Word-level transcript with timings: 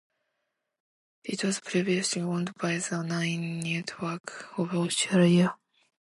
It 1.23 1.43
was 1.43 1.59
previously 1.59 2.23
owned 2.23 2.55
by 2.55 2.79
the 2.79 3.03
Nine 3.03 3.59
Network 3.59 4.47
of 4.57 4.73
Australia. 4.73 5.55